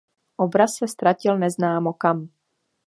[0.37, 2.27] Obraz se ztratil neznámo kam.